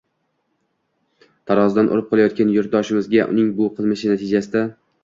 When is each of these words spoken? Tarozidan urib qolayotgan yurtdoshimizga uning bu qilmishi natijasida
Tarozidan 1.51 1.91
urib 1.97 2.09
qolayotgan 2.15 2.55
yurtdoshimizga 2.57 3.31
uning 3.35 3.57
bu 3.63 3.71
qilmishi 3.79 4.15
natijasida 4.17 4.69